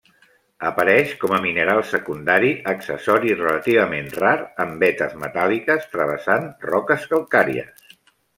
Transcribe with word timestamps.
Apareix 0.67 1.09
com 1.23 1.33
a 1.35 1.41
mineral 1.43 1.81
secundari 1.89 2.49
accessori 2.71 3.35
relativament 3.43 4.09
rar 4.23 4.33
en 4.67 4.73
vetes 4.85 5.15
metàl·liques 5.27 5.87
travessant 5.93 6.51
roques 6.73 7.07
calcàries. 7.15 7.95